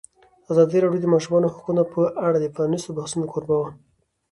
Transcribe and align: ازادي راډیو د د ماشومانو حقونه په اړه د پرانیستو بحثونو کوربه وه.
ازادي 0.51 0.77
راډیو 0.83 1.01
د 1.01 1.03
د 1.09 1.13
ماشومانو 1.13 1.51
حقونه 1.53 1.83
په 1.93 2.01
اړه 2.25 2.37
د 2.39 2.45
پرانیستو 2.55 2.95
بحثونو 2.97 3.25
کوربه 3.31 3.55
وه. 3.59 3.69